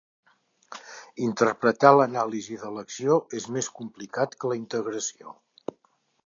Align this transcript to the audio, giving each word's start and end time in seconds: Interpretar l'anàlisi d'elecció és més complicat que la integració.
Interpretar 1.25 1.91
l'anàlisi 1.97 2.57
d'elecció 2.63 3.19
és 3.41 3.45
més 3.59 3.69
complicat 3.81 4.35
que 4.41 4.53
la 4.53 4.59
integració. 4.63 5.37